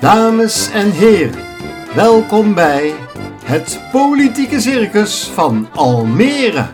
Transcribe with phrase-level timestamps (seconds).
[0.00, 1.44] Dames en heren,
[1.94, 2.94] welkom bij
[3.44, 6.66] het Politieke Circus van Almere.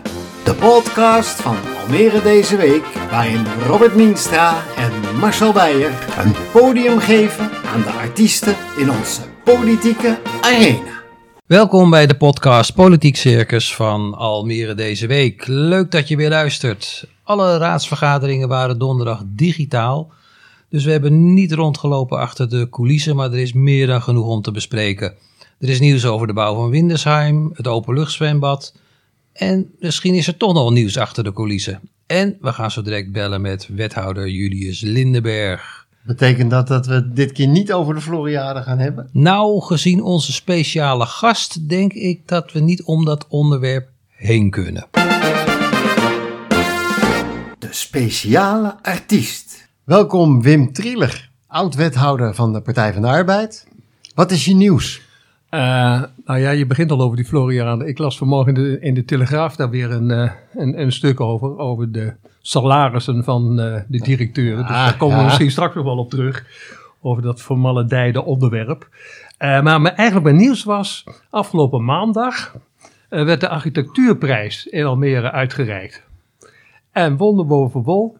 [0.43, 7.49] De podcast van Almere deze week, waarin Robert Mienstra en Marcel Beijer een podium geven
[7.73, 11.01] aan de artiesten in onze politieke arena.
[11.45, 15.47] Welkom bij de podcast Politiek Circus van Almere deze week.
[15.47, 17.07] Leuk dat je weer luistert.
[17.23, 20.11] Alle raadsvergaderingen waren donderdag digitaal.
[20.69, 24.41] Dus we hebben niet rondgelopen achter de coulissen, maar er is meer dan genoeg om
[24.41, 25.13] te bespreken.
[25.59, 28.73] Er is nieuws over de bouw van Windesheim, het openluchtzwembad.
[29.33, 31.81] En misschien is er toch nog nieuws achter de coulissen.
[32.05, 35.87] En we gaan zo direct bellen met wethouder Julius Lindenberg.
[36.03, 39.09] Betekent dat dat we dit keer niet over de Floriade gaan hebben?
[39.11, 44.87] Nou, gezien onze speciale gast, denk ik dat we niet om dat onderwerp heen kunnen.
[47.59, 49.66] De speciale artiest.
[49.87, 53.67] Welkom Wim Trieler, oud-wethouder van de Partij van de Arbeid.
[54.15, 55.01] Wat is je nieuws?
[55.51, 55.59] Uh,
[56.25, 57.87] nou ja, je begint al over die Floriade.
[57.87, 61.19] Ik las vanmorgen in de, in de Telegraaf daar weer een, uh, een, een, stuk
[61.19, 61.57] over.
[61.57, 64.65] Over de salarissen van uh, de directeuren.
[64.67, 66.45] Dus Ah, daar komen we misschien straks nog wel op terug.
[67.01, 68.89] Over dat vermaledijde onderwerp.
[69.37, 72.55] maar eigenlijk mijn nieuws was, afgelopen maandag
[73.09, 76.03] werd de architectuurprijs in Almere uitgereikt.
[76.91, 78.17] En wonder boven wol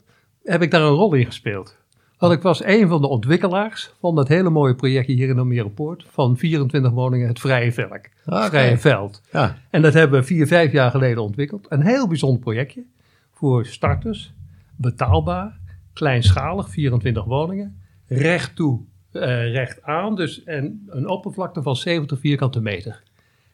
[0.47, 1.77] heb ik daar een rol in gespeeld.
[2.17, 5.69] Want ik was een van de ontwikkelaars van dat hele mooie projectje hier in Almere
[5.69, 6.05] Poort.
[6.09, 7.91] Van 24 woningen, het Vrije Velk.
[7.91, 8.47] Het Oké.
[8.47, 9.21] Vrije Veld.
[9.31, 11.65] Ja, En dat hebben we vier, vijf jaar geleden ontwikkeld.
[11.69, 12.83] Een heel bijzonder projectje.
[13.31, 14.33] Voor starters.
[14.75, 15.59] Betaalbaar.
[15.93, 17.81] Kleinschalig, 24 woningen.
[18.07, 18.79] Recht toe,
[19.11, 20.15] eh, recht aan.
[20.15, 23.03] Dus en een oppervlakte van 70 vierkante meter.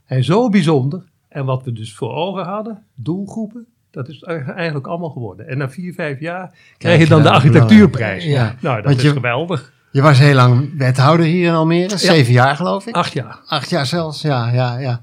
[0.05, 1.03] En zo bijzonder.
[1.27, 3.67] En wat we dus voor ogen hadden, doelgroepen.
[3.93, 5.47] Dat is eigenlijk allemaal geworden.
[5.47, 8.23] En na vier, vijf jaar krijg je dan de architectuurprijs.
[8.25, 8.55] ja.
[8.61, 9.71] Nou, dat Want is je- geweldig.
[9.91, 12.95] je was heel lang wethouder hier in Almere, zeven jaar geloof ik.
[12.95, 13.39] Acht jaar.
[13.45, 15.01] Acht jaar zelfs, ja, ja, ja.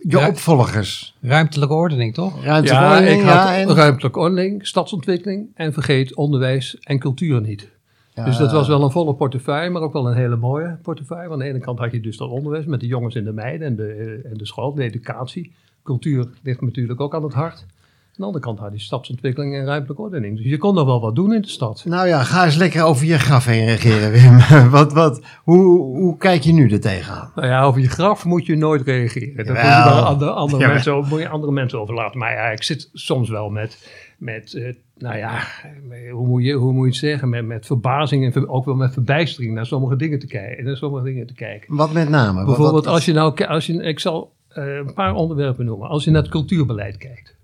[0.00, 0.28] Je Ja.
[0.28, 1.16] opvolgers.
[1.20, 2.44] Ruimtelijke ordening, toch?
[2.44, 7.40] Ruimtelijke Ja, ordening, ik had ja, en- ruimtelijke ordening, stadsontwikkeling en vergeet onderwijs en cultuur
[7.40, 7.72] niet.
[8.14, 8.24] Ja.
[8.24, 11.28] Dus dat was wel een volle portefeuille, maar ook wel een hele mooie portefeuille.
[11.28, 13.32] Want aan de ene kant had je dus dat onderwijs met de jongens en de
[13.32, 13.86] meiden en de,
[14.24, 15.52] eh, en de school, de educatie.
[15.82, 17.66] Cultuur ligt me natuurlijk ook aan het hart.
[18.16, 20.36] Aan de andere kant had je stadsontwikkeling en ruimtelijke ordening.
[20.36, 21.82] Dus je kon nog wel wat doen in de stad.
[21.86, 24.70] Nou ja, ga eens lekker over je graf heen regeren, Wim.
[24.70, 25.64] wat, wat, hoe,
[25.96, 27.32] hoe kijk je nu er tegenaan?
[27.34, 29.36] Nou ja, over je graf moet je nooit reageren.
[29.36, 32.18] Dat moet je wel andere, andere, mensen, over- moet je andere mensen overlaten.
[32.18, 33.88] Maar ja, ik zit soms wel met,
[34.18, 35.40] met eh, nou ja,
[36.12, 37.28] hoe moet je, hoe moet je het zeggen?
[37.28, 40.64] Met, met verbazing en ook wel met verbijstering naar sommige dingen te kijken.
[40.64, 41.76] Naar sommige dingen te kijken.
[41.76, 42.44] Wat met name?
[42.44, 45.88] Bijvoorbeeld wat- als je nou, als je, ik zal eh, een paar onderwerpen noemen.
[45.88, 47.34] Als je naar het cultuurbeleid kijkt.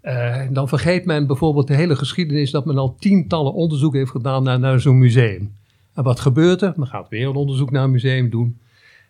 [0.00, 4.42] Eh, dan vergeet men bijvoorbeeld de hele geschiedenis dat men al tientallen onderzoeken heeft gedaan
[4.42, 5.52] naar, naar zo'n museum.
[5.94, 6.72] En wat gebeurt er?
[6.76, 8.58] Men gaat weer een onderzoek naar een museum doen.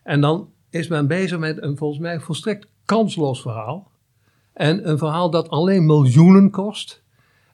[0.02, 3.90] En dan is men bezig met een volgens mij volstrekt kansloos verhaal.
[4.52, 7.02] En een verhaal dat alleen miljoenen kost.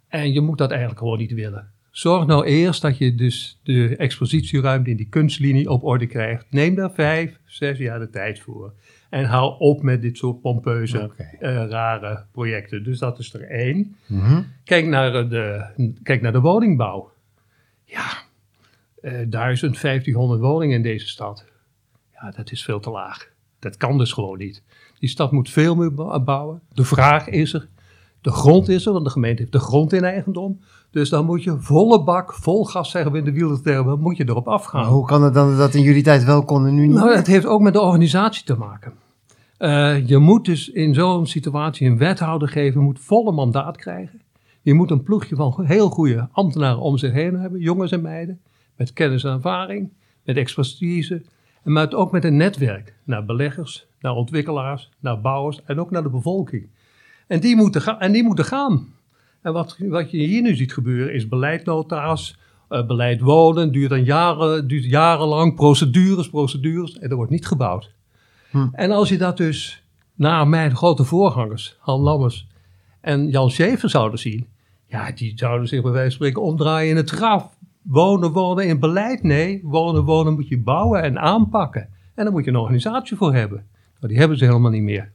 [0.08, 1.72] En je moet dat eigenlijk gewoon niet willen.
[1.90, 6.46] Zorg nou eerst dat je dus de expositieruimte in die kunstlinie op orde krijgt.
[6.50, 8.72] Neem daar vijf, zes jaar de tijd voor.
[9.14, 11.10] En hou op met dit soort pompeuze,
[11.40, 12.84] eh, rare projecten.
[12.84, 13.96] Dus dat is er één.
[14.06, 14.42] Mhm.
[14.64, 15.64] Kijk naar eh, de,
[16.02, 17.10] kijk naar de woningbouw.
[17.84, 18.06] Ja,
[19.00, 21.44] eh 1000, 1500 woningen in deze stad.
[22.12, 23.28] Ja, dat is veel te laag.
[23.58, 24.62] Dat kan dus gewoon niet.
[24.98, 26.60] Die stad moet veel meer bou- bouwen.
[26.72, 27.68] De vraag is er.
[28.20, 30.60] De grond is er, want de gemeente heeft de grond in eigendom.
[30.90, 34.28] Dus dan moet je volle bak, vol gas zeggen we in de wielertermen, moet je
[34.28, 34.80] erop afgaan.
[34.80, 36.96] Maar hoe kan het dan dat in jullie tijd wel kon en nu niet?
[36.96, 38.92] Nou, het heeft ook met de organisatie te maken.
[39.64, 44.20] Eh, je moet dus in zo'n situatie een wethouder geven, moet volle mandaat krijgen.
[44.62, 48.40] Je moet een ploegje van heel goede ambtenaren om zich heen hebben, jongens en meiden,
[48.76, 49.92] met kennis en ervaring,
[50.24, 51.22] met expertise,
[51.62, 56.10] maar ook met een netwerk naar beleggers, naar ontwikkelaars, naar bouwers en ook naar de
[56.10, 56.68] bevolking.
[57.26, 58.86] En die moeten, ga- en die moeten gaan.
[59.42, 62.38] En wat, wat je hier nu ziet gebeuren is beleidnota's,
[62.68, 67.93] eh, beleid wonen, duurt dan jaren, duurt jarenlang, procedures, procedures, en er wordt niet gebouwd.
[68.54, 68.68] Hm.
[68.72, 69.84] En als je dat dus
[70.14, 72.46] naar mijn grote voorgangers, Han Lammers
[73.00, 74.46] en Jan Schever zouden zien,
[74.86, 77.56] ja, die zouden zich bij wijze van spreken omdraaien in het graf.
[77.82, 79.22] Wonen, wonen in beleid?
[79.22, 81.88] Nee, wonen, wonen moet je bouwen en aanpakken.
[82.14, 83.66] En daar moet je een organisatie voor hebben.
[84.00, 85.12] Maar die hebben ze helemaal niet meer.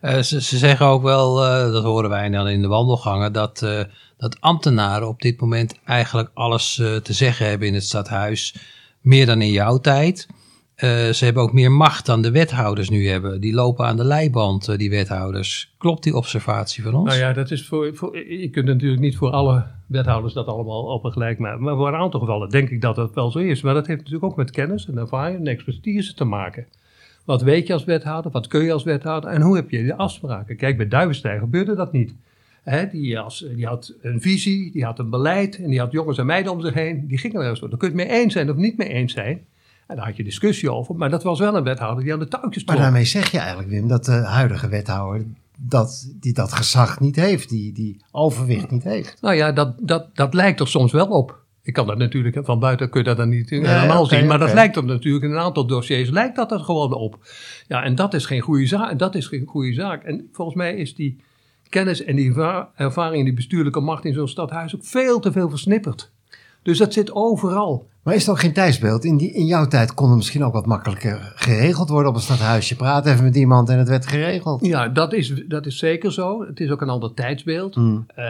[0.00, 3.62] Eh, ze, ze zeggen ook wel, eh, dat horen wij dan in de wandelgangen, dat,
[3.62, 3.80] eh,
[4.16, 8.56] dat ambtenaren op dit moment eigenlijk alles te zeggen hebben in het stadhuis.
[9.00, 10.28] Meer dan in jouw tijd.
[10.82, 13.40] Eh, ze hebben ook meer macht dan de wethouders nu hebben.
[13.40, 15.74] Die lopen aan de leiband, eh, die wethouders.
[15.78, 17.08] Klopt die observatie van ons?
[17.08, 20.82] Nou ja, dat is voor, voor, je kunt natuurlijk niet voor alle wethouders dat allemaal
[20.82, 21.62] op een gelijk maken.
[21.62, 23.62] Maar voor een aantal gevallen denk ik dat dat wel zo is.
[23.62, 26.66] Maar dat heeft natuurlijk ook met kennis en ervaring en expertise te maken.
[27.24, 28.30] Wat weet je als wethouder?
[28.30, 29.30] Wat kun je als wethouder?
[29.30, 30.56] En hoe heb je de afspraken?
[30.56, 32.14] Kijk, bij Duivenstein gebeurde dat niet.
[32.62, 36.18] Hè, die, als, die had een visie, die had een beleid en die had jongens
[36.18, 37.06] en meiden om zich heen.
[37.06, 37.68] Die gingen er eens voor.
[37.68, 39.46] Daar kun je het mee eens zijn of niet mee eens zijn.
[39.92, 40.94] En daar had je discussie over.
[40.96, 42.86] Maar dat was wel een wethouder die aan de touwtjes Maar trok.
[42.86, 45.26] daarmee zeg je eigenlijk, Wim, dat de huidige wethouder
[45.58, 49.18] dat, die dat gezag niet heeft, die, die overwicht niet heeft.
[49.20, 51.40] Nou ja, dat, dat, dat lijkt er soms wel op.
[51.62, 54.26] Ik kan dat natuurlijk, van buiten kun je dat dan niet helemaal oké, zien.
[54.26, 57.18] Maar dat lijkt er natuurlijk in een aantal dossiers, lijkt dat er gewoon op.
[57.68, 58.98] Ja, en dat is geen goede zaak.
[58.98, 60.02] Dat is geen goede zaak.
[60.04, 61.20] En volgens mij is die
[61.68, 65.48] kennis en die erva- ervaring die bestuurlijke macht in zo'n stadhuis ook veel te veel
[65.50, 66.10] versnipperd.
[66.62, 67.88] Dus dat zit overal.
[68.02, 69.04] Maar is er ook geen tijdsbeeld?
[69.04, 72.22] In, die, in jouw tijd kon het misschien ook wat makkelijker geregeld worden op een
[72.22, 72.76] stadhuisje.
[72.76, 74.66] Praat even met iemand en het werd geregeld.
[74.66, 76.46] Ja, dat is, dat is zeker zo.
[76.46, 77.74] Het is ook een ander tijdsbeeld.
[77.74, 78.04] Hmm.
[78.14, 78.24] Eh,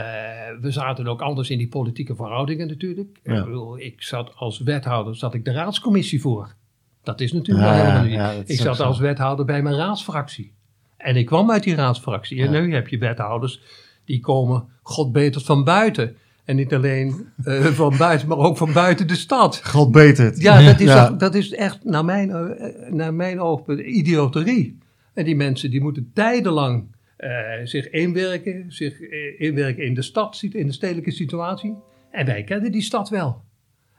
[0.60, 3.20] we zaten ook anders in die politieke verhoudingen natuurlijk.
[3.22, 3.38] Ja.
[3.38, 6.54] Ik, bedoel, ik zat als wethouder, zat ik de raadscommissie voor.
[7.02, 10.52] Dat is natuurlijk Ja, wel ja, ja, ik zat als wethouder bij mijn raadsfractie.
[10.96, 12.42] En ik kwam uit die raadsfractie.
[12.42, 13.60] En nu heb je wethouders
[14.04, 16.16] die komen god beter van buiten.
[16.52, 19.60] En niet alleen eh, van buiten, maar ook van buiten de stad.
[19.64, 20.32] God beter.
[20.40, 21.06] Ja, dat is, Ja.
[21.08, 24.78] toch- dat is echt naar mijn, eh, naar mijn oogpunt idioterie.
[25.14, 26.84] En die mensen die moeten tijdenlang
[27.16, 27.30] eh,
[27.64, 31.74] zich inwerken, zich eh, inwerken in de stad, in de stedelijke situatie.
[32.10, 33.42] En wij kenden die stad wel.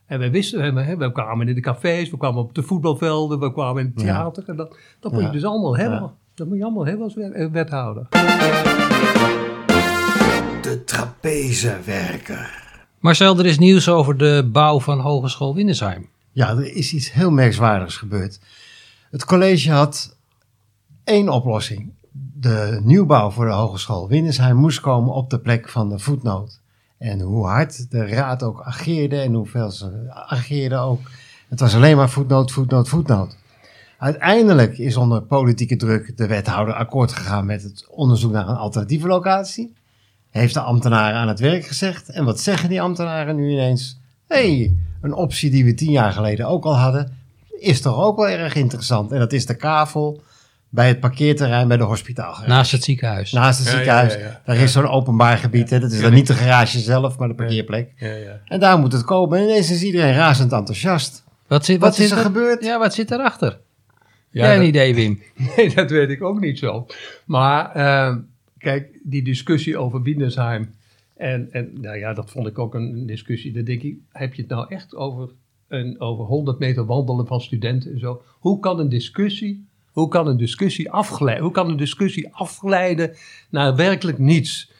[0.05, 3.53] En wij wisten, we, we kwamen in de cafés, we kwamen op de voetbalvelden, we
[3.53, 4.13] kwamen in het Ja.
[4.13, 4.43] theater.
[4.47, 5.27] En dat, dat moet Ja.
[5.27, 6.11] je dus allemaal hebben.
[6.33, 8.07] Dat moet je allemaal hebben als wet- eh, wethouder.
[10.73, 12.63] De trapezewerker.
[12.99, 16.09] Marcel, er is nieuws over de bouw van Hogeschool Winnesheim.
[16.31, 18.39] Ja, er is iets heel merkwaardigs gebeurd.
[19.11, 20.17] Het college had
[21.03, 21.93] één oplossing.
[22.39, 26.59] De nieuwbouw voor de Hogeschool Winnesheim moest komen op de plek van de voetnoot.
[26.97, 30.99] En hoe hard de raad ook ageerde en hoeveel ze ageerden ook.
[31.49, 33.37] Het was alleen maar voetnoot, voetnoot, voetnoot.
[33.97, 39.07] Uiteindelijk is onder politieke druk de wethouder akkoord gegaan met het onderzoek naar een alternatieve
[39.07, 39.73] locatie.
[40.33, 42.09] Heeft de ambtenaren aan het werk gezegd.
[42.09, 43.99] En wat zeggen die ambtenaren nu ineens?
[44.27, 47.17] Hé, hey, een optie die we tien jaar geleden ook al hadden,
[47.59, 49.11] is toch ook wel erg interessant.
[49.11, 50.21] En dat is de kavel
[50.69, 52.49] bij het parkeerterrein bij de hospitaalgarage.
[52.49, 53.31] Naast het ziekenhuis.
[53.31, 54.13] Naast het Ja, ziekenhuis.
[54.13, 54.41] ja, ja.
[54.45, 55.69] Daar is zo'n openbaar gebied.
[55.69, 55.79] Hè.
[55.79, 57.91] Dat is dan niet de garage zelf, maar de parkeerplek.
[57.95, 58.39] Ja, ja.
[58.45, 59.37] En daar moet het komen.
[59.37, 61.23] En ineens is iedereen razend enthousiast.
[61.47, 62.63] Wat, zit, Wat is er gebeurd?
[62.63, 63.59] Ja, wat zit erachter?
[64.29, 65.21] Ja, Jij een idee, Wim?
[65.55, 66.85] Nee, dat weet ik ook niet zo.
[67.25, 68.15] Maar eh,
[68.63, 70.73] kijk, die discussie over Wienersheim.
[71.15, 73.53] En, en nou ja, dat vond ik ook een discussie.
[73.53, 75.29] Dan denk ik, heb je het nou echt over,
[75.67, 78.21] een, over 100 meter wandelen van studenten en zo?
[78.39, 81.43] Hoe kan een discussie, hoe kan een discussie afgeleiden?
[81.43, 83.15] Hoe kan een discussie afgeleiden
[83.49, 84.71] naar werkelijk niets?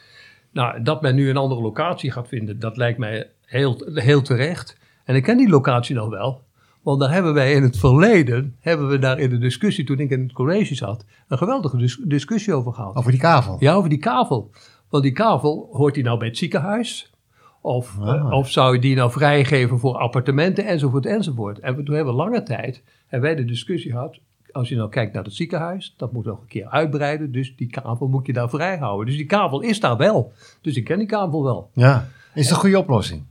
[0.50, 4.78] Nou, dat men nu een andere locatie gaat vinden, dat lijkt mij heel, heel terecht.
[5.04, 6.43] En ik ken die locatie nog wel.
[6.84, 10.10] Want daar hebben wij in het verleden, hebben we daar in de discussie, toen ik
[10.10, 12.96] in het college zat, een geweldige dis- discussie over gehad.
[12.96, 13.56] Over die kavel.
[13.58, 14.50] Ja, over die kavel.
[14.88, 17.12] Want die kavel, hoort die nou bij het ziekenhuis?
[17.60, 18.32] Of, Ah.
[18.32, 21.58] of zou je die nou vrijgeven voor appartementen enzovoort enzovoort.
[21.58, 24.18] En we- toen hebben we lange tijd, hebben wij de discussie gehad,
[24.52, 27.70] als je nou kijkt naar het ziekenhuis, dat moet nog een keer uitbreiden, dus die
[27.70, 29.06] kavel moet je daar vrij houden.
[29.06, 30.32] Dus die kavel is daar wel.
[30.60, 31.70] Dus ik ken die kavel wel.
[31.74, 32.08] Ja.
[32.34, 33.22] Is het een goede oplossing?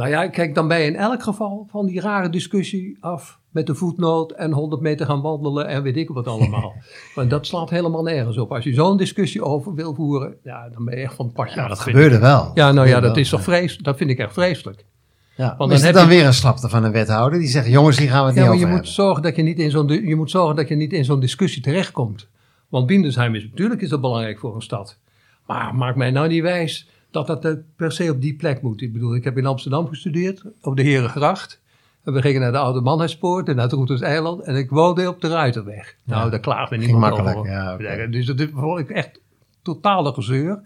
[0.00, 3.66] Nou ja, kijk, dan ben je in elk geval van die rare discussie af met
[3.66, 6.74] de voetnoot en 100 meter gaan wandelen en weet ik wat allemaal.
[7.14, 8.52] Want dat slaat helemaal nergens op.
[8.52, 11.60] Als je zo'n discussie over wil voeren, ja, dan ben je echt van het padje
[11.60, 12.50] Ja, dat gebeurde wel.
[12.54, 13.84] Ja, nou ja, dat is toch vreselijk.
[13.84, 14.84] Dat vind ik echt vreselijk.
[15.36, 15.46] Ja.
[15.46, 17.66] Want dan is het heb dan je- weer een slapte van een wethouder die zegt:
[17.66, 19.04] jongens, hier gaan we het Ja, niet maar over je moet, hebben.
[19.04, 21.62] zorgen dat je, niet in zo'n, je moet zorgen dat je niet in zo'n discussie
[21.62, 22.28] terechtkomt.
[22.68, 24.98] Want Bindesheim is natuurlijk is dat belangrijk voor een stad.
[25.46, 28.80] Maar maak mij nou niet wijs dat dat eh, per se op die plek moet.
[28.80, 31.60] Ik bedoel, ik heb in Amsterdam gestudeerd, op de Herengracht.
[32.04, 34.42] En we gingen naar de Oude Manheidspoort en naar het Roeters Eiland.
[34.42, 35.96] En ik woonde op de Ruiterweg.
[36.04, 37.50] Nou, daar klaagde niemand makkelijk, over.
[37.50, 38.06] ja.
[38.06, 39.20] Dus dat vond ik echt
[39.62, 40.60] totale gezeur.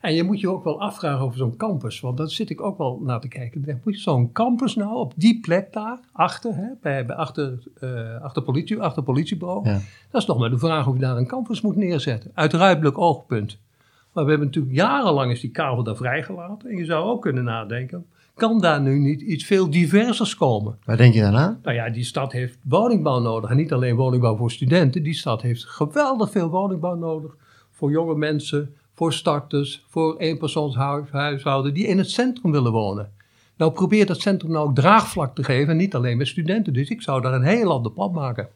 [0.00, 2.00] En je moet je ook wel afvragen over zo'n campus.
[2.00, 3.80] Want daar zit ik ook wel naar te kijken.
[3.84, 8.22] Moet je zo'n campus nou op die plek daar, achter, hè, bij, bij achter, eh,
[8.22, 9.68] achter, politie, achter politiebureau.
[9.68, 9.80] Ja.
[10.10, 12.30] Dat is nog maar de vraag of je daar een campus moet neerzetten.
[12.34, 13.58] Uit ruimtelijk oogpunt.
[14.18, 16.70] Maar we hebben natuurlijk jarenlang is die kavel daar vrijgelaten.
[16.70, 20.78] En je zou ook kunnen nadenken, kan daar nu niet iets veel diversers komen?
[20.84, 21.58] Waar denk je dan aan?
[21.62, 23.50] Nou ja, die stad heeft woningbouw nodig.
[23.50, 25.02] En niet alleen woningbouw voor studenten.
[25.02, 27.36] Die stad heeft geweldig veel woningbouw nodig.
[27.70, 33.12] Voor jonge mensen, voor starters, voor eenpersoonshuishouden die in het centrum willen wonen.
[33.56, 35.68] Nou, probeer dat centrum nou ook draagvlak te geven.
[35.68, 36.72] En niet alleen met studenten.
[36.72, 38.48] Dus ik zou daar een heel ander plan maken.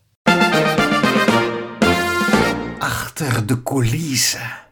[2.79, 4.71] Achter de coulissen.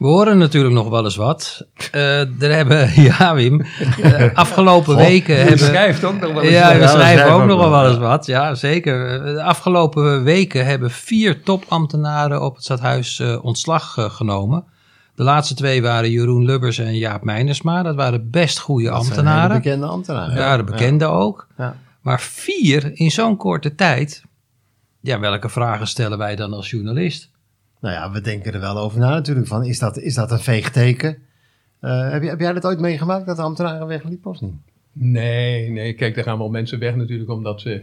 [0.00, 1.66] We horen natuurlijk nog wel eens wat.
[1.94, 3.60] Uh, er hebben, ja Wim,
[3.98, 5.58] uh, afgelopen God, weken je hebben...
[5.58, 6.72] schrijft ook nog wel eens Ja, wat.
[6.76, 8.26] we Ja, schrijven ook ook nog wel wel, eens wat.
[8.26, 9.22] Ja, zeker.
[9.34, 14.64] De afgelopen weken hebben vier topambtenaren op het stadhuis eh, ontslag eh, genomen.
[15.14, 17.82] De laatste twee waren Jeroen Lubbers en Jaap Meinersma.
[17.82, 19.56] Dat waren best goede Dat ambtenaren.
[19.56, 20.34] bekende ambtenaren.
[20.36, 21.46] Ja, de bekende ook.
[21.58, 21.76] Ja.
[22.00, 24.22] Maar vier in zo'n korte tijd.
[25.00, 27.30] Ja, welke vragen stellen wij dan als journalist?
[27.80, 29.46] Nou ja, we denken er wel over na natuurlijk.
[29.46, 31.18] Van, is, dat, is dat een veegteken?
[31.80, 34.54] Eh, heb, je, heb jij dat ooit meegemaakt, dat de ambtenaren wegliepen of niet?
[34.92, 37.82] Nee, nee, kijk, er gaan wel mensen weg natuurlijk omdat ze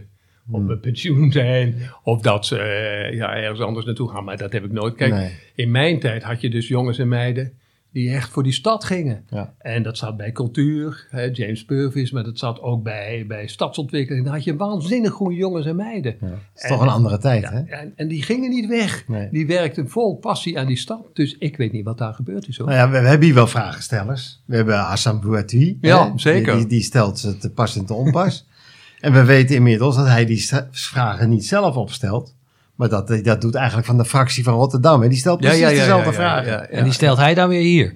[0.49, 0.69] op Hmm.
[0.69, 1.75] een pensioen zijn.
[2.03, 4.23] Of dat ze eh, ja, ergens anders naartoe gaan.
[4.23, 4.95] Maar dat heb ik nooit.
[4.95, 5.31] Kijk, Nee.
[5.55, 7.53] in mijn tijd had je dus jongens en meiden
[7.97, 9.23] die echt voor die stad gingen.
[9.29, 9.53] Ja.
[9.57, 14.25] En dat zat bij cultuur, hè, James Purvis, maar dat zat ook bij, bij stadsontwikkeling.
[14.25, 16.15] Dan had je waanzinnig goede jongens en meiden.
[16.21, 16.27] Ja.
[16.55, 17.59] Is toch een andere tijd, hè?
[17.59, 19.07] En, en die gingen niet weg.
[19.07, 19.29] Nee.
[19.31, 21.05] Die werkten vol passie aan die stad.
[21.13, 22.67] Dus ik weet niet wat daar gebeurd is hoor.
[22.67, 24.41] Nou ja, we, we hebben hier wel vragenstellers.
[24.45, 25.77] We hebben Hassan Bouati.
[25.81, 26.19] Ja, hè?
[26.19, 26.55] zeker.
[26.55, 28.47] Die, die, stelt ze te pas en te onpas.
[28.99, 32.35] en we weten inmiddels dat hij die vragen niet zelf opstelt.
[32.77, 35.03] Maar dat, dat doet eigenlijk van de fractie van Rotterdam.
[35.03, 36.51] En die stelt precies dezelfde vragen.
[36.51, 37.95] Ja, ja, En die stelt hij dan weer hier.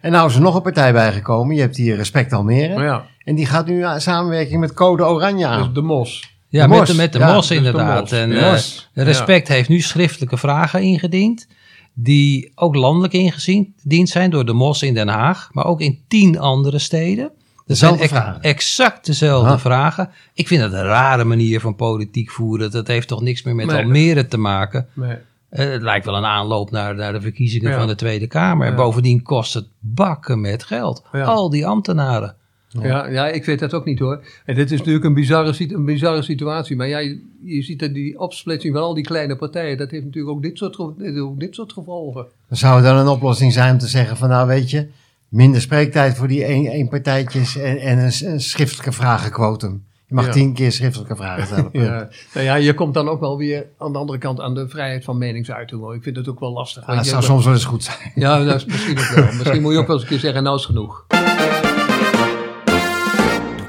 [0.00, 1.54] En nou is er nog een partij bijgekomen.
[1.54, 2.82] Je hebt hier Respect Almere.
[2.82, 5.62] Ja, En die gaat nu aan samenwerking met Code Oranje aan.
[5.62, 6.34] dus de mos.
[6.48, 6.88] Ja, De met mos.
[6.88, 8.00] de, met de Ja, mos dus de inderdaad.
[8.00, 8.12] mos.
[8.12, 9.04] En eh.
[9.04, 11.46] Respect heeft nu schriftelijke vragen ingediend.
[11.94, 15.48] Die ook landelijk ingediend zijn door de mos in Den Haag.
[15.52, 17.30] Maar ook in tien andere steden.
[17.66, 18.42] Er zijn Dezelfde ex- vragen.
[18.42, 19.58] exact dezelfde Ah.
[19.58, 20.10] vragen.
[20.34, 22.70] Ik vind dat een rare manier van politiek voeren.
[22.70, 23.82] Dat heeft toch niks meer met Nee.
[23.82, 24.86] Almere te maken.
[24.92, 27.78] Maar, Eh, het lijkt wel een aanloop naar, naar de verkiezingen Ja.
[27.78, 28.66] van de Tweede Kamer.
[28.66, 28.78] En Ja.
[28.78, 31.02] bovendien kost het bakken met geld.
[31.12, 31.24] Ja.
[31.24, 32.34] Al die ambtenaren.
[32.68, 34.24] ja, ja, ik weet dat ook niet hoor.
[34.44, 36.76] En dit is natuurlijk een bizarre, een bizarre situatie.
[36.76, 40.04] Maar ja, je, je ziet dat die opsplitsing van al die kleine partijen, dat heeft
[40.04, 42.26] natuurlijk ook dit soort, ook dit soort gevolgen.
[42.50, 44.88] Zou het dan een oplossing zijn om te zeggen van nou weet je,
[45.28, 49.84] minder spreektijd voor die één, één partijtjes en, en een, schriftelijke vragenquotum.
[50.06, 50.32] Je mag Ja.
[50.32, 51.68] tien keer schriftelijke vragen stellen.
[51.72, 54.68] Ja, nou ja, je komt dan ook wel weer aan de andere kant aan de
[54.68, 55.80] vrijheid van meningsuiting.
[55.80, 55.94] Hoor.
[55.94, 56.82] Ik vind het ook wel lastig.
[56.82, 58.12] Ah, want dat zou soms wel eens goed zijn.
[58.14, 59.24] Ja, dat is misschien ook wel.
[59.24, 61.06] Misschien moet je ook wel eens een keer zeggen, nou is genoeg.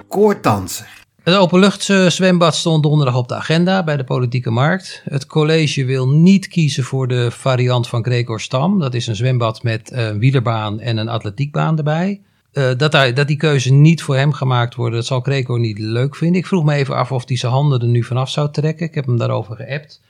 [0.08, 0.97] Koordanser.
[1.28, 5.02] Het openluchtzwembad stond donderdag op de agenda bij de politieke markt.
[5.10, 8.80] Het college wil niet kiezen voor de variant van Gregor Stam.
[8.80, 12.22] Dat is een zwembad met een wielerbaan en een atletiekbaan erbij.
[12.52, 15.80] Eh, dat, hij, dat die keuze niet voor hem gemaakt wordt, dat zal Gregor niet
[15.80, 16.40] leuk vinden.
[16.40, 18.86] Ik vroeg me even af of hij zijn handen er nu vanaf zou trekken.
[18.86, 20.02] Ik heb hem daarover geappt.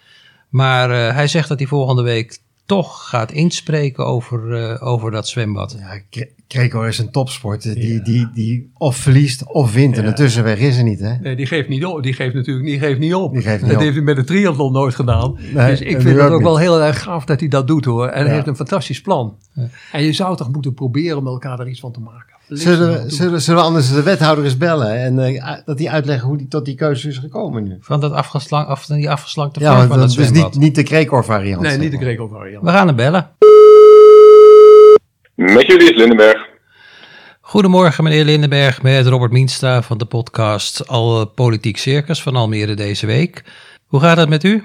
[0.49, 5.27] Maar eh, hij zegt dat hij volgende week toch gaat inspreken over, eh, over dat
[5.27, 5.77] zwembad.
[5.79, 9.97] Ja, Gregor is een topsporter die, die, die of verliest of wint.
[9.97, 11.15] En een tussenweg is er niet, hè?
[11.17, 12.03] Nee, die geeft niet op.
[12.03, 13.33] Die geeft natuurlijk die geeft niet op.
[13.33, 13.83] Die geeft niet dat op.
[13.83, 15.37] heeft hij met de triathlon nooit gedaan.
[15.53, 17.85] Nee, dus ik vind het ook ook wel heel erg gaaf dat hij dat doet
[17.85, 18.07] hoor.
[18.07, 19.37] En hij heeft een fantastisch plan.
[19.91, 22.36] En je zou toch moeten proberen om elkaar er iets van te maken.
[22.47, 26.27] Zullen we, zullen, zullen we anders de wethouder eens bellen en eh, dat die uitleggen
[26.27, 27.77] hoe die tot die keuze is gekomen nu?
[27.79, 30.75] Van dat afgeslank, af, die afgeslankte Ja, vorm van dat het is dus niet, niet
[30.75, 31.61] de Gregor variant.
[31.61, 31.97] Nee, niet de.
[31.97, 32.63] Greco variant.
[32.63, 33.29] We gaan hem bellen.
[35.35, 36.45] Met jullie is Lindenberg.
[37.41, 43.05] Goedemorgen, meneer Lindenberg, met Robert Mienstra van de podcast Al Politiek Circus van Almere deze
[43.05, 43.43] week.
[43.87, 44.63] Hoe gaat het met u?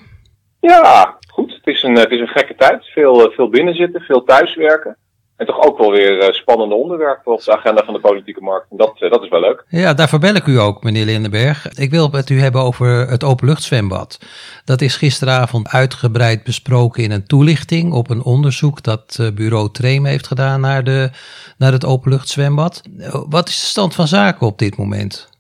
[0.61, 1.53] Ja, goed.
[1.53, 2.85] Het is een, het is een gekke tijd.
[2.85, 4.97] Veel, eh, veel binnenzitten, veel thuiswerken.
[5.37, 8.67] En toch ook wel weer eh, spannende onderwerpen op de agenda van de politieke markt.
[8.71, 9.65] Dat, eh, dat is wel leuk.
[9.69, 11.69] Ja, daarvoor bel ik u ook, meneer Lindenberg.
[11.69, 14.19] Ik wil het met u hebben over het openluchtzwembad.
[14.65, 20.05] Dat is gisteravond uitgebreid besproken in een toelichting op een onderzoek dat eh, bureau Treem
[20.05, 21.11] heeft gedaan naar, de,
[21.59, 22.83] naar het openluchtzwembad.
[23.29, 25.31] Wat is de stand van zaken op dit moment?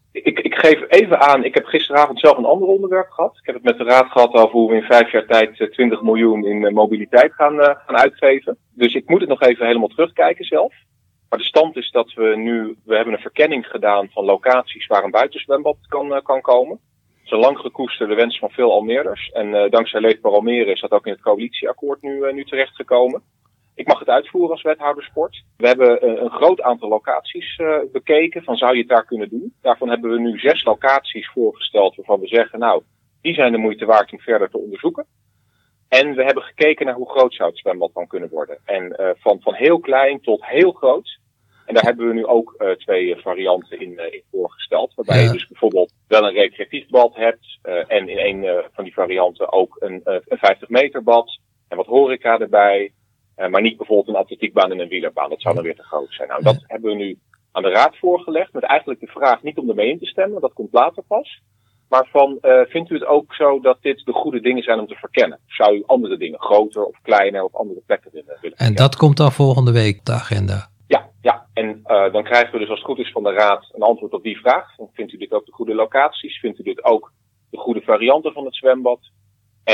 [0.62, 3.38] Geef even aan, ik heb gisteravond zelf een ander onderwerp gehad.
[3.38, 5.70] Ik heb het met de raad gehad over hoe we in vijf jaar tijd eh,
[5.70, 8.56] 20 miljoen in eh, mobiliteit gaan, eh, gaan uitgeven.
[8.74, 10.72] Dus ik moet het nog even helemaal terugkijken zelf.
[11.32, 15.04] Maar de stand is dat we nu, we hebben een verkenning gedaan van locaties waar
[15.04, 16.78] een buitenzwembad kan, eh, kan komen.
[16.78, 19.30] Dat is een lang gekoesterde wens van veel Almeerders.
[19.30, 23.22] En eh, dankzij Leefbaar Almere is dat ook in het coalitieakkoord nu, eh, nu terechtgekomen.
[23.74, 25.44] Ik mag het uitvoeren als wethouder sport.
[25.56, 29.28] We hebben eh, een groot aantal locaties eh, bekeken van zou je het daar kunnen
[29.28, 29.54] doen.
[29.60, 32.82] Daarvan hebben we nu zes locaties voorgesteld waarvan we zeggen nou,
[33.20, 35.06] die zijn de moeite waard om verder te onderzoeken.
[35.88, 38.58] En we hebben gekeken naar hoe groot zou het zwembad dan kunnen worden.
[38.64, 41.20] En eh, van, van heel klein tot heel groot.
[41.66, 44.94] En daar hebben we nu ook twee varianten in, in voorgesteld.
[44.94, 45.22] Waarbij Ja.
[45.22, 47.58] je dus bijvoorbeeld wel een recreatief bad hebt.
[47.86, 51.38] en in een van die varianten ook een, een 50 meter bad.
[51.68, 52.92] En wat horeca erbij.
[53.34, 55.30] Eh, maar niet bijvoorbeeld een atletiekbaan en een wielerbaan.
[55.30, 56.28] Dat zou dan weer te groot zijn.
[56.28, 57.18] Nou, dat hebben we nu
[57.52, 58.52] aan de raad voorgelegd.
[58.52, 60.40] Met eigenlijk de vraag niet om ermee in te stemmen.
[60.40, 61.40] Dat komt later pas.
[61.92, 64.86] Maar van, eh, vindt u het ook zo dat dit de goede dingen zijn om
[64.86, 65.38] te verkennen?
[65.46, 68.96] Of zou u andere dingen, groter of kleiner of andere plekken willen, willen En dat
[68.96, 70.68] komt dan volgende week op de agenda.
[70.86, 71.46] Ja, ja.
[71.54, 74.12] En eh, dan krijgen we dus als het goed is van de Raad een antwoord
[74.12, 74.74] op die vraag.
[74.92, 76.38] Vindt u dit ook de goede locaties?
[76.38, 77.12] Vindt u dit ook
[77.50, 79.00] de goede varianten van het zwembad?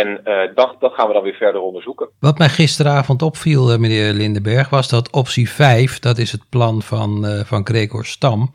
[0.01, 2.09] En eh, dat, dat gaan we dan weer verder onderzoeken.
[2.21, 6.83] Wat mij gisteravond opviel, eh, meneer Lindenberg, was dat optie 5, dat is het plan
[6.83, 8.51] van, eh, van Gregor Stam,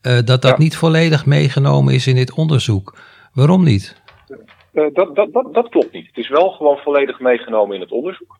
[0.00, 0.58] dat dat Ja.
[0.58, 2.98] niet volledig meegenomen is in dit onderzoek.
[3.32, 4.02] Waarom niet?
[4.72, 6.06] Dat, dat, dat, dat klopt niet.
[6.06, 8.38] Het is wel gewoon volledig meegenomen in het onderzoek.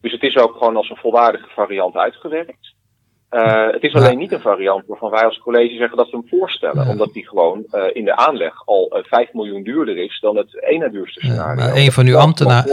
[0.00, 2.73] Dus het is ook gewoon als een volwaardige variant uitgewerkt.
[3.34, 6.28] Eh, het is alleen niet een variant waarvan wij als college zeggen dat we hem
[6.38, 6.84] voorstellen.
[6.84, 6.90] Ja.
[6.90, 10.62] Omdat die gewoon eh, in de aanleg al eh 5 miljoen duurder is dan het
[10.64, 11.54] ene duurste Ja, scenario.
[11.54, 12.64] maar een van, uw ambtena-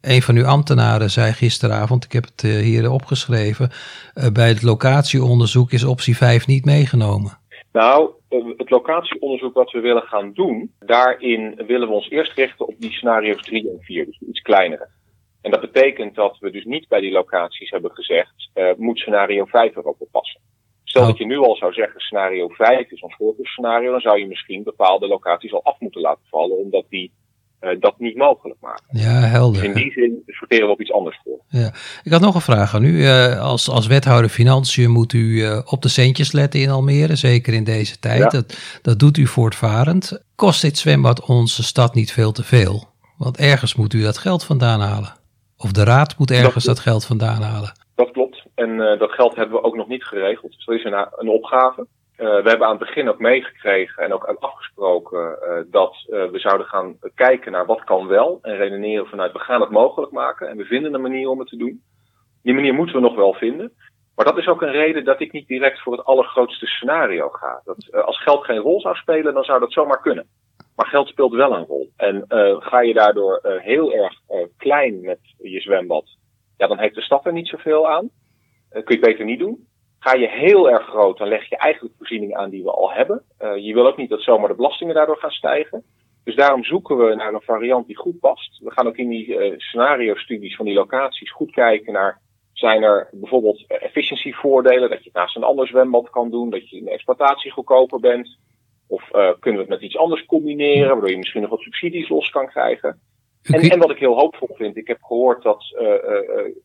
[0.00, 3.70] een van uw ambtenaren zei gisteravond, ik heb het eh, hier opgeschreven,
[4.14, 7.38] eh, bij het locatieonderzoek is optie 5 niet meegenomen.
[7.72, 12.68] Nou, eh, het locatieonderzoek wat we willen gaan doen, daarin willen we ons eerst richten
[12.68, 14.88] op die scenario's 3 en 4, dus iets kleinere.
[15.42, 19.44] En dat betekent dat we dus niet bij die locaties hebben gezegd, eh, moet scenario
[19.44, 20.40] 5 erop passen.
[20.84, 21.08] Stel Oh.
[21.08, 24.62] dat je nu al zou zeggen, scenario 5 is ons voorkeursscenario, dan zou je misschien
[24.62, 27.12] bepaalde locaties al af moeten laten vallen, omdat die
[27.58, 28.84] eh, dat niet mogelijk maken.
[28.98, 29.64] Ja, Dus helder.
[29.64, 31.38] in die zin sorteren we op iets anders voor.
[32.02, 33.04] Ik had nog een vraag aan u.
[33.06, 37.64] Eh, als, als wethouder Financiën moet u op de centjes letten in Almere, zeker in
[37.64, 38.18] deze tijd.
[38.18, 38.28] Ja.
[38.28, 40.22] Dat, dat doet u voortvarend.
[40.34, 42.84] Kost dit zwembad onze stad niet veel te veel?
[43.16, 45.16] Want ergens moet u dat geld vandaan halen.
[45.58, 47.72] Of de raad moet ergens Dat- dat geld vandaan halen.
[47.94, 48.42] Dat klopt.
[48.54, 50.52] En eh, dat geld hebben we ook nog niet geregeld.
[50.52, 51.86] Dus dat is een, een opgave.
[52.16, 56.38] Eh, we hebben aan het begin ook meegekregen en ook afgesproken eh, dat eh, we
[56.38, 58.38] zouden gaan kijken naar wat kan wel.
[58.42, 60.48] En redeneren vanuit we gaan het mogelijk maken.
[60.48, 61.82] En we vinden een manier om het te doen.
[62.42, 63.72] Die manier moeten we nog wel vinden.
[64.14, 67.60] Maar dat is ook een reden dat ik niet direct voor het allergrootste scenario ga.
[67.64, 70.28] Dat, eh, als geld geen rol zou spelen, dan zou dat zomaar kunnen.
[70.78, 71.90] Maar geld speelt wel een rol.
[71.96, 76.16] En eh, ga je daardoor eh, heel erg eh, klein met je zwembad,
[76.56, 78.10] ja, dan heeft de stad er niet zoveel aan.
[78.70, 79.66] Kun je beter niet doen.
[79.98, 83.22] Ga je heel erg groot, dan leg je eigenlijk voorzieningen aan die we al hebben.
[83.38, 85.84] Je wil ook niet dat zomaar de belastingen daardoor gaan stijgen.
[86.24, 88.58] Dus daarom zoeken we naar een variant die goed past.
[88.58, 92.20] We gaan ook in die scenario-studies van die locaties goed kijken naar...
[92.52, 96.50] zijn er bijvoorbeeld efficiëntievoordelen, dat je naast een ander zwembad kan doen...
[96.50, 98.38] dat je in exploitatie goedkoper bent...
[98.88, 102.08] Of eh, kunnen we het met iets anders combineren, waardoor je misschien nog wat subsidies
[102.08, 103.00] los kan krijgen.
[103.42, 106.00] En, en wat ik heel hoopvol vind, ik heb gehoord dat eh, eh,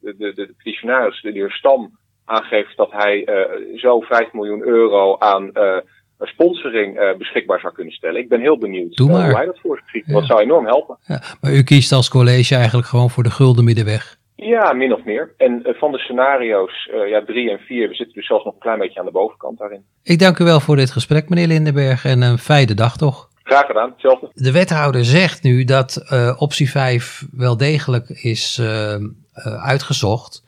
[0.02, 3.28] de, de, de petitionaris, de heer Stam, aangeeft dat hij
[3.76, 5.52] zo 5 miljoen euro aan
[6.20, 8.22] sponsoring beschikbaar zou kunnen stellen.
[8.22, 9.26] Ik ben heel benieuwd Doe maar.
[9.26, 10.06] hoe hij dat voor zich ziet.
[10.06, 10.14] Ja.
[10.14, 10.98] Dat zou enorm helpen.
[11.08, 14.18] ja, maar u kiest als college eigenlijk gewoon voor de gulden middenweg.
[14.44, 15.34] Ja, min of meer.
[15.38, 18.54] En eh, van de scenario's, eh ja, 3 en 4, we zitten dus zelfs nog
[18.54, 19.86] een klein beetje aan de bovenkant daarin.
[20.04, 22.06] Ik dank u wel voor dit gesprek, meneer Lindenberg.
[22.06, 23.30] En een fijne dag toch?
[23.44, 24.30] Graag gedaan, hetzelfde.
[24.34, 28.62] De wethouder zegt nu dat eh, optie 5 wel degelijk is
[29.64, 30.44] uitgezocht.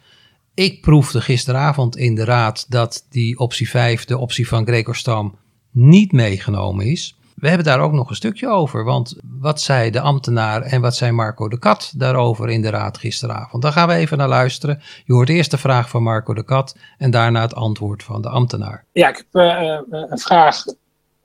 [0.56, 5.38] Ik proefde gisteravond in de raad dat die optie 5, de optie van Gregor Stam,
[5.72, 7.18] niet meegenomen is.
[7.46, 10.96] We hebben daar ook nog een stukje over, want wat zei de ambtenaar en wat
[10.96, 13.64] zei Marco de Kat daarover in de raad gisteravond?
[13.64, 14.82] Daar gaan we even naar luisteren.
[15.04, 18.30] Je hoort eerst de vraag van Marco de Kat en daarna het antwoord van de
[18.30, 18.86] ambtenaar.
[18.92, 20.64] Ja, ik heb eh, eh, een vraag.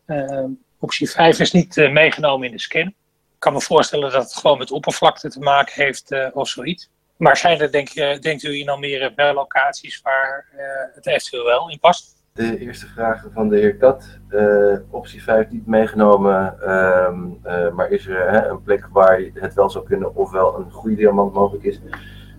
[0.06, 0.44] Eh,
[0.78, 2.86] optie 5 is niet meegenomen in de scan.
[2.86, 6.88] Ik kan me voorstellen dat het gewoon met oppervlakte te maken heeft of zoiets.
[7.16, 10.46] Maar zijn er, denk, denkt u in Almere wel locaties waar
[10.94, 12.19] het eventueel wel in past?
[12.32, 14.18] De eerste vraag van de heer Kat.
[14.28, 19.54] Eh, optie 5 niet meegenomen, ehm, eh, maar is er hè, een plek waar het
[19.54, 21.80] wel zou kunnen, ofwel een goede diamant mogelijk is?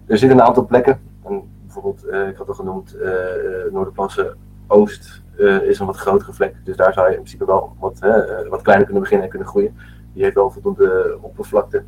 [0.08, 1.00] Er zitten een aantal plekken.
[1.24, 2.98] En bijvoorbeeld, eh, ik had al genoemd,
[3.72, 5.22] Noorderplassen Oost
[5.64, 6.56] is een wat grotere vlek.
[6.64, 8.00] Dus daar zou je in principe wel wat,
[8.50, 9.78] wat kleiner kunnen beginnen en kunnen groeien.
[10.14, 11.84] Die heeft wel voldoende oppervlakte.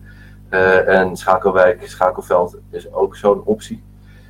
[0.86, 3.84] En Schakelwijk, Schakelveld is ook zo'n optie.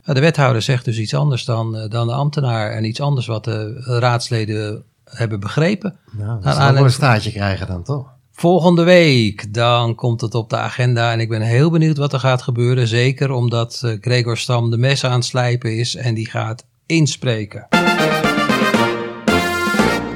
[0.03, 3.43] De wethouder zegt dus iets anders dan, eh, dan de ambtenaar en iets anders wat
[3.43, 5.95] de raadsleden hebben begrepen.
[6.11, 8.11] Nou, dat Aan aanleiding- een staartje krijgen dan toch?
[8.31, 12.19] Volgende week, dan komt het op de agenda en ik ben heel benieuwd wat er
[12.19, 12.87] gaat gebeuren.
[12.87, 17.67] Zeker omdat eh, Gregor Stam de mes aan het slijpen is en die gaat inspreken.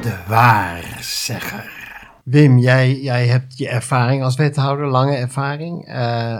[0.01, 1.75] De waarzegger.
[2.23, 5.85] Wim, jij, jij hebt je ervaring als wethouder, lange ervaring.
[5.85, 6.37] Eh,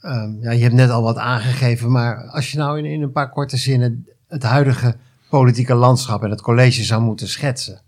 [0.00, 3.12] ehm, ja, je hebt net al wat aangegeven, maar als je nou in, in een
[3.12, 4.96] paar korte zinnen het huidige
[5.30, 7.80] politieke landschap en het college zou moeten schetsen,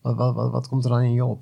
[0.00, 1.40] wat, wat, wat, wat komt er dan in je op?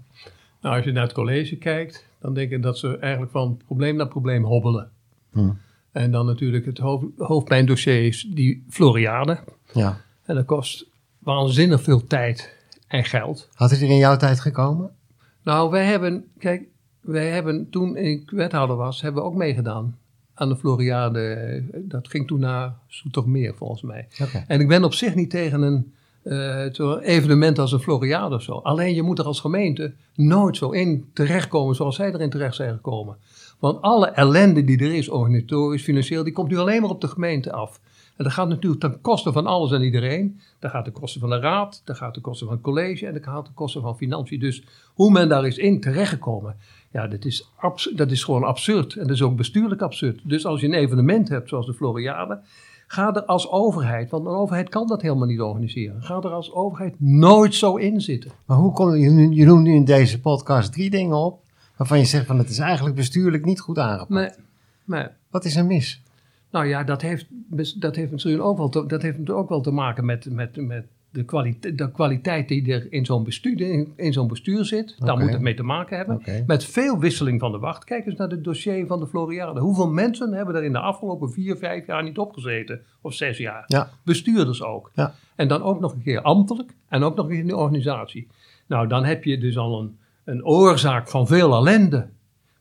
[0.60, 3.96] Nou, als je naar het college kijkt, dan denk ik dat ze eigenlijk van probleem
[3.96, 4.90] naar probleem hobbelen.
[5.32, 5.58] Hmm.
[5.92, 9.38] En dan natuurlijk het hoofd, hoofdpijndossier is die Floriade.
[9.72, 10.00] Ja.
[10.24, 10.86] En dat kost
[11.18, 13.48] waanzinnig veel tijd en geld.
[13.52, 14.90] Had het er in jouw tijd gekomen?
[15.42, 16.62] Nou, wij hebben, kijk,
[17.00, 19.96] wij hebben toen ik wethouder was, hebben we ook meegedaan
[20.38, 21.62] aan de Floriade.
[21.74, 24.08] Dat ging toen naar Soetermeer volgens mij.
[24.46, 25.92] En ik ben op zich niet tegen een
[26.72, 28.52] zo'n evenement als een Floriade of zo.
[28.52, 32.74] Alleen je moet er als gemeente nooit zo in terechtkomen zoals zij erin terecht zijn
[32.74, 33.16] gekomen.
[33.58, 37.08] Want alle ellende die er is, organisatorisch, financieel, die komt nu alleen maar op de
[37.08, 37.80] gemeente af.
[38.16, 40.40] En dat gaat natuurlijk ten koste van alles en iedereen.
[40.58, 43.12] Dat gaat ten koste van de raad, dat gaat ten koste van het college en
[43.12, 44.40] dat gaat ten koste van financiën.
[44.40, 46.56] Dus hoe men daar is in terechtgekomen,
[46.92, 48.94] ja, dat is, abs- dat is gewoon absurd.
[48.94, 50.20] En dat is ook bestuurlijk absurd.
[50.22, 52.40] Dus als je een evenement hebt zoals de Floriade,
[52.86, 56.52] ga er als overheid, want een overheid kan dat helemaal niet organiseren, ga er als
[56.52, 58.30] overheid nooit zo in zitten.
[58.46, 61.40] Maar hoe kom je, je noemt nu in deze podcast drie dingen op
[61.76, 64.10] waarvan je zegt van het is eigenlijk bestuurlijk niet goed aangepakt.
[64.10, 64.30] Nee,
[64.84, 65.06] nee.
[65.30, 66.02] Wat is er mis?
[66.56, 67.26] Nou ja, dat heeft,
[67.80, 70.56] dat heeft natuurlijk ook wel te, dat heeft natuurlijk ook wel te maken met, met,
[70.56, 74.96] met de, kwaliteit, de kwaliteit die er in zo'n bestuur, in, in zo'n bestuur zit.
[74.98, 76.22] Daar moet het mee te maken hebben.
[76.46, 77.84] Met veel wisseling van de wacht.
[77.84, 79.60] Kijk eens naar het dossier van de Floriade.
[79.60, 82.80] Hoeveel mensen hebben er in de afgelopen vier, vijf jaar niet opgezeten?
[83.00, 83.64] Of zes jaar?
[83.66, 83.90] Ja.
[84.04, 84.90] Bestuurders ook.
[84.94, 85.14] Ja.
[85.34, 88.28] En dan ook nog een keer ambtelijk en ook nog een keer in de organisatie.
[88.66, 92.08] Nou, dan heb je dus al een, een oorzaak van veel ellende.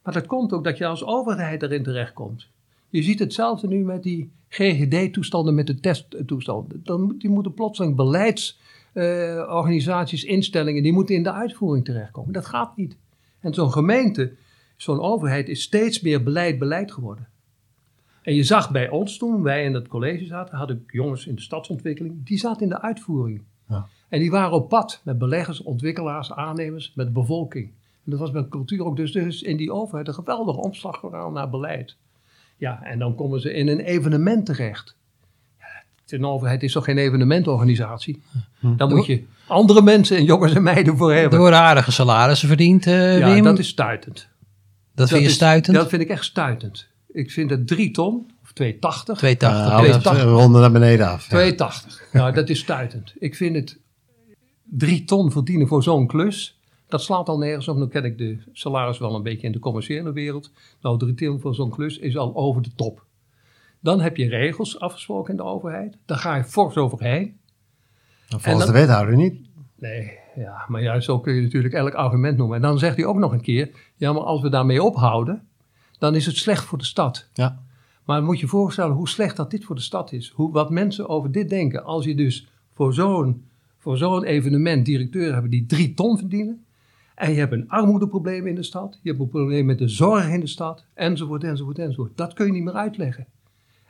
[0.03, 2.53] Maar dat komt ook dat je als overheid erin terechtkomt.
[2.95, 6.81] Je ziet hetzelfde nu met die GGD-toestanden, met de testtoestanden.
[6.83, 12.33] Dan die moeten plotseling beleidsorganisaties, instellingen, die moeten in de uitvoering terechtkomen.
[12.33, 12.97] Dat gaat niet.
[13.39, 14.33] En zo'n gemeente,
[14.77, 17.27] zo'n overheid is steeds meer beleid, beleid geworden.
[18.21, 21.35] En je zag bij ons toen wij in het college zaten, had ik jongens in
[21.35, 23.41] de stadsontwikkeling, die zaten in de uitvoering.
[23.69, 23.87] Ja.
[24.09, 27.71] En die waren op pad met beleggers, ontwikkelaars, aannemers, met de bevolking.
[28.03, 31.33] En dat was met cultuur ook dus, dus in die overheid een geweldige omslag gedaan
[31.33, 31.95] naar beleid.
[32.57, 34.95] Ja, en dan komen ze in een evenement terecht.
[35.59, 35.65] Ja,
[36.07, 38.21] een overheid is toch geen evenementorganisatie?
[38.77, 41.39] Dan moet je andere mensen en jongens en meiden voor Er hebben.
[41.39, 43.43] worden aardige salarissen verdiend, eh, Ja, Wim.
[43.43, 44.27] dat is stuitend.
[44.95, 45.75] dat vind je is- stuitend?
[45.75, 46.87] Dat vind ik echt stuitend.
[47.11, 49.17] Ik vind het drie ton, of 280.
[49.17, 49.67] 280.
[49.71, 49.91] Nou, ja.
[49.91, 50.41] dat 280.
[50.43, 51.21] ronden naar beneden af.
[51.23, 51.29] Ja.
[51.29, 52.03] 280.
[52.11, 53.13] Nou, dat is stuitend.
[53.19, 53.77] Ik vind het
[54.63, 56.54] drie ton verdienen voor zo'n klus.
[56.87, 57.77] Dat slaat al nergens op.
[57.77, 60.51] Dan ken ik de salaris wel een beetje in de commerciële wereld.
[60.81, 63.05] Nou, drie ton voor zo'n klus is al over de top.
[63.79, 65.97] Dan heb je regels afgesproken in de overheid.
[66.05, 67.37] Daar ga je fors overheen.
[68.27, 69.39] Volgens en dan- de wethouder niet.
[69.79, 72.55] Nee, ja, maar ja, zo kun je natuurlijk elk argument noemen.
[72.55, 75.47] En dan zegt hij ook nog een keer: ja, maar als we daarmee ophouden,
[75.99, 77.29] dan is het slecht voor de stad.
[77.33, 77.63] Ja.
[78.03, 80.29] Maar moet je voorstellen hoe slecht dat dit voor de stad is.
[80.35, 81.83] Hoe, wat mensen over dit denken.
[81.83, 83.45] Als je dus voor zo'n,
[83.77, 86.64] voor zo'n evenement directeuren hebben die drie ton verdienen.
[87.15, 88.99] En je hebt een armoedeprobleem in de stad.
[89.01, 90.85] Je hebt een probleem met de zorg in de stad.
[90.93, 92.17] Enzovoort, enzovoort, enzovoort.
[92.17, 93.27] Dat kun je niet meer uitleggen.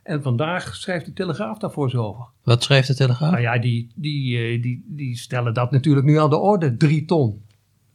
[0.03, 2.25] En vandaag schrijft de Telegraaf daarvoor zo over.
[2.43, 3.31] Wat schreef de Telegraaf?
[3.31, 6.77] Nou ja, die, die, eh, die, die stellen dat natuurlijk nu aan de orde.
[6.77, 7.41] Drie ton.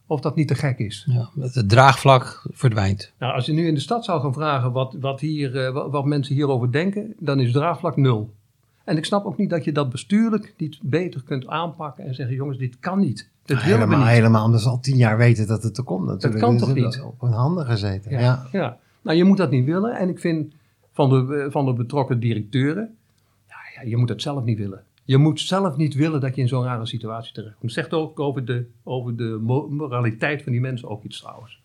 [0.05, 1.07] Of dat niet te gek is.
[1.09, 3.13] Ja, het draagvlak verdwijnt.
[3.19, 5.91] Nou, als je nu in de stad zou gaan vragen wat, wat, hier, eh, wat,
[5.91, 8.33] wat mensen hierover denken, dan is draagvlak nul.
[8.83, 12.35] En ik snap ook niet dat je dat bestuurlijk niet beter kunt aanpakken en zeggen:
[12.35, 13.29] jongens, dit kan niet.
[13.45, 14.07] Dit willen we helemaal, niet.
[14.07, 16.41] helemaal anders al tien jaar weten dat het er komt natuurlijk.
[16.41, 17.01] kan Dus toch niet?
[17.01, 18.11] Op hun handen gezeten.
[18.11, 18.19] Ja.
[18.19, 18.77] Ja, ja.
[19.01, 19.95] Nou, je moet dat niet willen.
[19.95, 20.53] En ik vind
[20.93, 22.95] van de, van de betrokken directeuren,
[23.47, 24.83] ja, ja, je moet het zelf niet willen.
[25.03, 27.71] Je moet zelf niet willen dat je in zo'n rare situatie terechtkomt.
[27.71, 31.61] Zegt ook over de, over de mo- moraliteit van die mensen ook iets trouwens.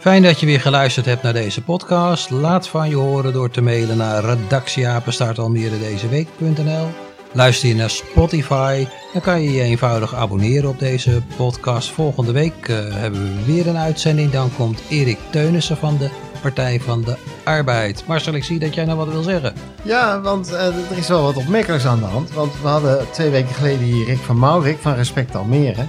[0.00, 2.30] Fijn dat je weer geluisterd hebt naar deze podcast.
[2.30, 7.03] Laat van je horen door te mailen naar redactieapenstaartalmeredezeweek.nl
[7.34, 11.90] Luister je naar Spotify, dan kan je je eenvoudig abonneren op deze podcast.
[11.90, 14.30] Volgende week eh, hebben we weer een uitzending.
[14.30, 16.08] Dan komt Erik Teunissen van de
[16.42, 18.04] Partij van de Arbeid.
[18.06, 19.54] Marcel, ik zie dat jij nog wat wil zeggen.
[19.82, 22.32] Ja, want eh, er is wel wat opmerkelijks aan de hand.
[22.32, 25.86] Want we hadden twee weken geleden hier Rick van Maurik van Respect Almere.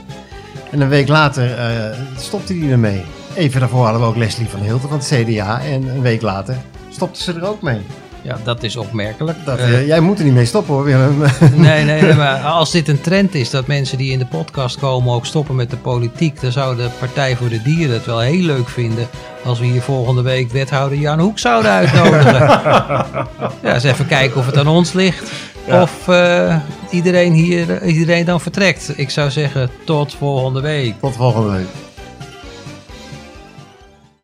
[0.71, 3.03] En een week later eh, stopte hij ermee.
[3.35, 5.61] Even daarvoor hadden we ook Leslie van Hilten van het CDA.
[5.61, 6.57] En een week later
[6.89, 7.81] stopte ze er ook mee.
[8.25, 9.37] Ja, dat is opmerkelijk.
[9.45, 11.17] Dat, Eh, eh, jij moet er niet mee stoppen hoor, Willem.
[11.55, 14.79] Nee, nee, nee, maar als dit een trend is dat mensen die in de podcast
[14.79, 18.19] komen ook stoppen met de politiek, dan zou de Partij voor de Dieren het wel
[18.19, 19.07] heel leuk vinden
[19.43, 22.33] als we hier volgende week wethouder Jan Hoek zouden uitnodigen.
[23.63, 25.31] ja, eens even kijken of het aan ons ligt.
[25.67, 26.55] Of eh,
[26.89, 28.93] iedereen hier, iedereen dan vertrekt.
[28.95, 30.93] Ik zou zeggen, tot volgende week.
[30.99, 31.67] Tot volgende week.